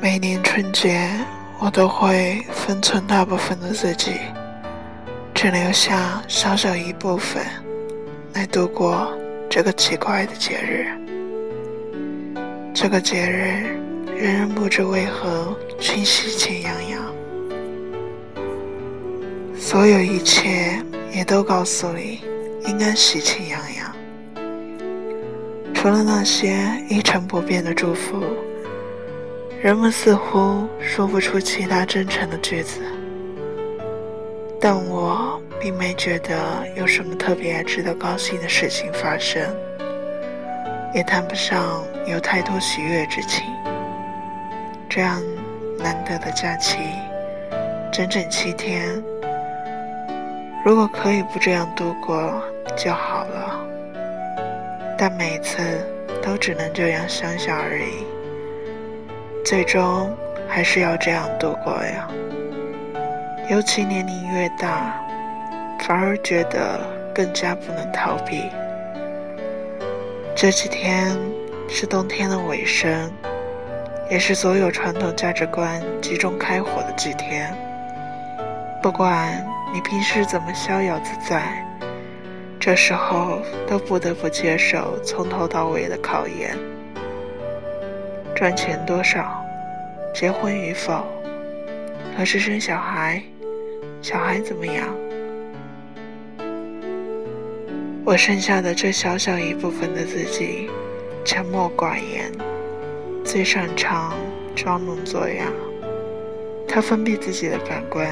[0.00, 1.08] 每年春节，
[1.60, 4.12] 我都会分寸大部分的自己，
[5.32, 7.42] 只留下小小一部分
[8.34, 9.16] 来度过
[9.48, 10.88] 这个奇怪的节日。
[12.74, 13.78] 这个节日，
[14.16, 17.00] 人人不知为何均喜气洋洋，
[19.56, 20.82] 所有一切
[21.12, 22.20] 也都告诉你
[22.66, 23.71] 应该喜气洋洋，
[25.82, 26.56] 除了那些
[26.88, 28.22] 一成不变的祝福。
[29.60, 32.80] 人们似乎说不出其他真诚的句子，
[34.60, 36.38] 但我并没觉得
[36.76, 39.42] 有什么特别值得高兴的事情发生，
[40.94, 43.44] 也谈不上有太多喜悦之情。
[44.88, 45.20] 这样
[45.80, 46.78] 难得的假期，
[47.92, 49.02] 整整七天，
[50.64, 52.40] 如果可以不这样度过
[52.76, 53.51] 就好了，
[55.04, 55.84] 但每次
[56.22, 58.06] 都只能这样想想而已。
[59.44, 60.16] 最终
[60.48, 62.08] 还是要这样度过呀。
[63.50, 64.94] 尤其年龄越大，
[65.80, 66.78] 反而觉得
[67.12, 68.48] 更加不能逃避。
[70.36, 71.10] 这几天
[71.68, 73.10] 是冬天的尾声，
[74.08, 77.52] 也是所有传统价值观集中开火的几天。
[78.80, 81.42] 不管你平时怎么逍遥自在，
[82.64, 86.56] 这时候都不得不接受从头到尾的考验。
[88.36, 89.44] 赚钱多少？
[90.14, 91.04] 结婚与否？
[92.16, 93.20] 何时生小孩？
[94.00, 94.86] 小孩怎么样？
[98.04, 100.70] 我剩下的这小小一部分的自己，
[101.24, 102.30] 沉默寡言，
[103.24, 104.14] 最擅长
[104.54, 105.46] 装聋作哑。
[106.68, 108.08] 他封闭自己的感官，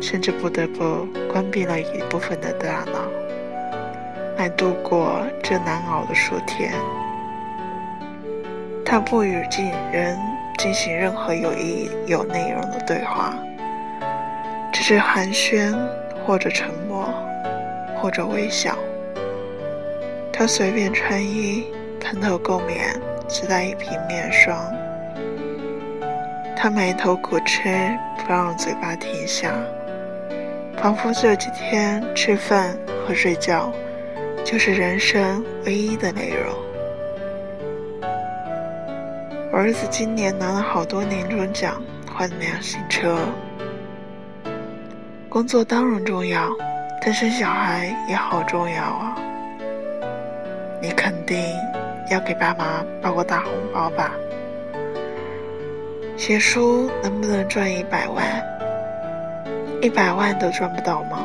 [0.00, 3.10] 甚至不得不关闭了一部分的大脑，
[4.36, 6.72] 来度过这难熬的数天。
[8.84, 10.18] 他不与近人
[10.58, 13.34] 进行任何有意义、有内容的对话，
[14.72, 15.74] 只是寒暄，
[16.24, 17.08] 或者沉默，
[17.96, 18.76] 或者微笑。
[20.32, 21.64] 他随便穿衣，
[21.98, 22.94] 蓬头垢面，
[23.26, 24.56] 只带一瓶面霜。
[26.54, 29.50] 他埋头苦吃，不让嘴巴停下，
[30.76, 33.72] 仿佛这几天吃饭和睡觉
[34.46, 36.54] 就是人生唯一的内容。
[39.50, 41.82] 我儿子今年拿了好多年终奖，
[42.16, 43.18] 换了辆新车。
[45.28, 46.48] 工作当然重要，
[47.02, 49.18] 但生小孩也好重要啊！
[50.80, 51.36] 你肯定
[52.08, 54.12] 要给爸妈包个大红包吧？
[56.16, 58.24] 写书能不能赚一百万？
[59.82, 61.18] 一百万都赚不到吗？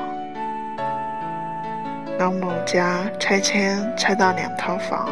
[2.22, 5.10] 张某家拆迁拆到两套房，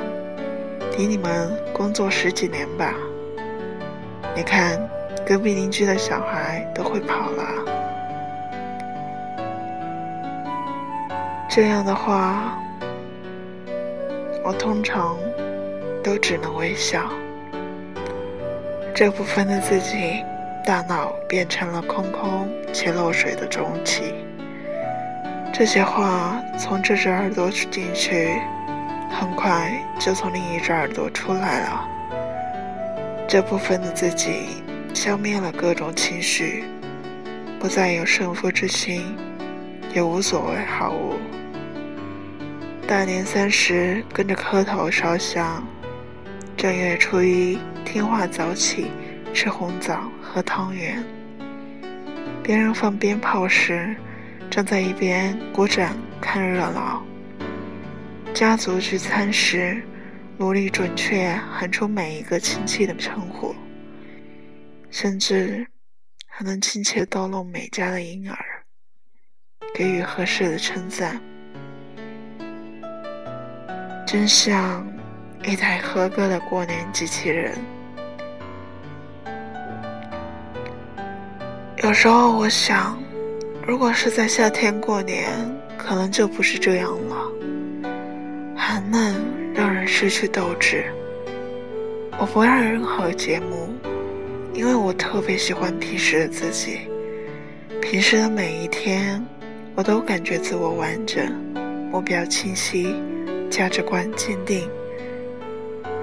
[0.95, 2.93] 抵你们工作十几年吧？
[4.35, 4.79] 你看，
[5.25, 7.43] 隔壁邻居的小孩都会跑了。
[11.49, 12.55] 这样的话，
[14.43, 15.17] 我通常
[16.03, 17.09] 都只能微笑。
[18.93, 20.23] 这部分的自己，
[20.63, 24.13] 大脑变成了空空且漏水的中气。
[25.51, 28.39] 这些话从这只耳朵进去，
[29.11, 31.85] 很快就从另一只耳朵出来了。
[33.27, 36.63] 这部分的自己消灭了各种情绪，
[37.59, 39.15] 不再有胜负之心，
[39.93, 41.17] 也无所谓好恶。
[42.87, 45.61] 大年三十跟着磕头烧香，
[46.55, 48.89] 正月初一听话早起
[49.33, 51.03] 吃红枣喝汤圆。
[52.41, 53.95] 别人放鞭炮时，
[54.49, 57.03] 站在一边鼓掌看热闹。
[58.33, 59.81] 家族聚餐时。
[60.41, 63.53] 努力准确喊出每一个亲戚的称呼，
[64.89, 65.67] 甚至
[66.25, 68.37] 还能亲切逗弄每家的婴儿，
[69.75, 71.19] 给予合适的称赞，
[74.07, 74.87] 真像
[75.43, 77.57] 一台合格的过年机器人。
[81.83, 82.97] 有时候我想，
[83.69, 85.29] 如果是在夏天过年，
[85.77, 87.31] 可能就不是这样了，
[88.55, 89.15] 寒冷。
[89.53, 90.85] 让人失去斗志。
[92.17, 93.69] 我不爱任何节目，
[94.55, 96.79] 因为我特别喜欢平时的自己。
[97.79, 99.23] 平时的每一天，
[99.75, 101.31] 我都感觉自我完整，
[101.91, 102.95] 目标清晰，
[103.51, 104.67] 价值观坚定。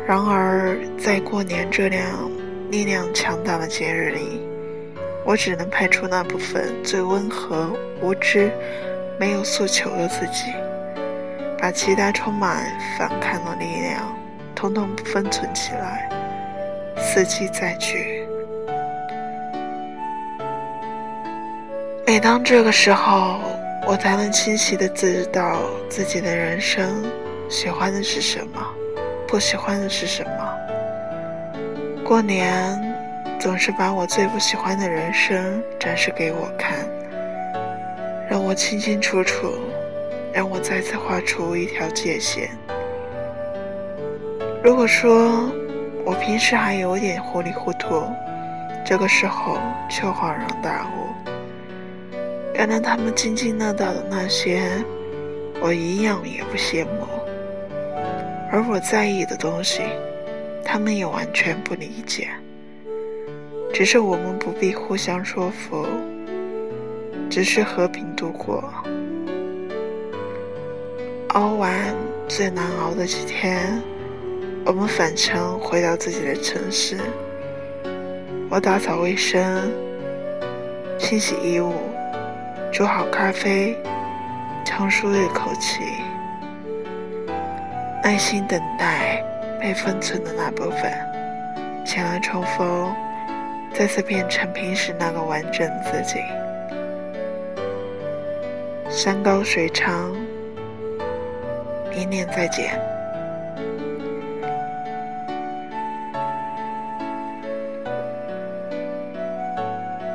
[0.07, 2.31] 然而，在过年这样
[2.71, 4.46] 力量强大的节日里，
[5.27, 7.71] 我只能派出那部分最温和、
[8.01, 8.51] 无知、
[9.19, 10.53] 没有诉求的自己。
[11.59, 12.65] 把其他充满
[12.99, 14.15] 反抗的力量
[14.55, 16.09] 统统封存起来，
[16.99, 18.29] 伺机再聚。
[22.07, 23.41] 每当这个时候，
[23.87, 27.05] 我才能清晰的知道自己的人生
[27.49, 28.63] 喜欢的是什么，
[29.27, 30.57] 不喜欢的是什么。
[32.05, 32.79] 过年
[33.39, 36.79] 总是把我最不喜欢的人生展示给我看，
[38.29, 39.53] 让我清清楚楚。
[40.35, 42.51] 让我再次画出一条界限。
[44.63, 45.51] 如果说
[46.05, 48.03] 我平时还有点糊里糊涂，
[48.85, 49.57] 这个时候
[49.89, 51.33] 却恍然大悟，
[52.53, 54.71] 原来他们津津乐道的那些，
[55.59, 57.07] 我一样也不羡慕；
[58.53, 59.81] 而我在意的东西，
[60.63, 62.29] 他们也完全不理解。
[63.73, 65.87] 只是我们不必互相说服，
[67.29, 68.65] 只是和平度过。
[71.29, 71.95] 熬完
[72.27, 73.83] 最难熬的几天，
[74.65, 76.97] 我们返程回到自己的城市。
[78.49, 79.71] 我打扫卫生，
[80.99, 81.75] 清洗衣物，
[82.73, 83.77] 煮好咖啡，
[84.65, 85.83] 长舒一口气，
[88.03, 89.23] 耐心等待
[89.61, 90.91] 被封存的那部分
[91.85, 92.95] 前来重逢，
[93.77, 96.21] 再次变成平时那个完整自己。
[98.91, 100.15] 山高水长。
[101.97, 102.79] 明年再见。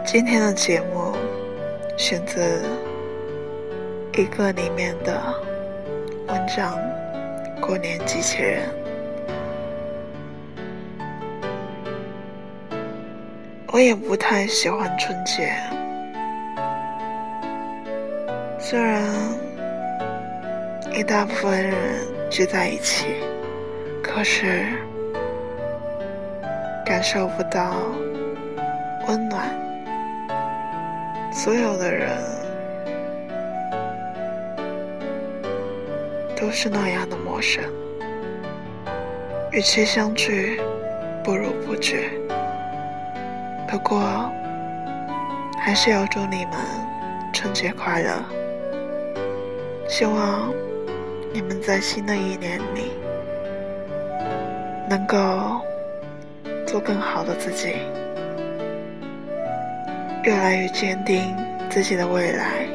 [0.06, 1.16] 今天的节目
[1.98, 2.40] 选择
[4.16, 5.20] 一个里面的
[6.28, 6.78] 文章
[7.60, 8.70] 《过年机器人》。
[13.72, 15.54] 我也不太喜欢春节，
[18.60, 19.02] 虽然。
[20.94, 21.74] 一大部分人
[22.30, 23.08] 聚在一起，
[24.04, 24.66] 可是
[26.86, 27.74] 感受不到
[29.08, 29.50] 温暖。
[31.32, 32.10] 所有的人
[36.36, 37.64] 都是那样的陌生。
[39.52, 40.62] 与其相聚，
[41.24, 42.21] 不如不聚。
[43.72, 44.30] 不过，
[45.58, 46.56] 还是要祝你们
[47.32, 48.12] 春节快乐。
[49.88, 50.52] 希望。
[51.34, 52.92] 你们在新的一年里
[54.90, 55.62] 能够
[56.68, 57.76] 做更好的自己，
[60.26, 61.34] 越来越坚定
[61.70, 62.68] 自己的未来，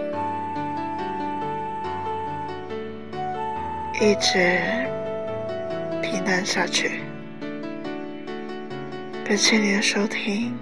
[4.00, 4.58] 一直
[6.00, 7.02] 平淡下去。
[9.22, 10.56] 感谢你的收听，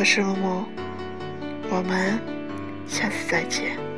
[0.00, 0.64] 我是木木，
[1.68, 2.18] 我们
[2.88, 3.89] 下次再见。